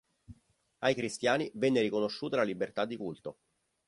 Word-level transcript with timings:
Ai 0.79 0.95
cristiani 0.95 1.51
venne 1.53 1.79
riconosciuta 1.79 2.35
la 2.37 2.41
libertà 2.41 2.85
di 2.85 2.97
culto. 2.97 3.37